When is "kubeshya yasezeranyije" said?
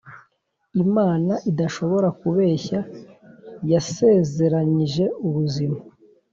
2.19-5.05